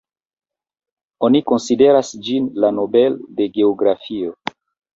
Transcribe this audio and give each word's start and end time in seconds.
Oni 1.27 1.41
konsideras 1.51 2.11
ĝin 2.29 2.49
la 2.65 2.73
Nobel 2.81 3.21
de 3.39 3.51
geografio. 3.61 4.35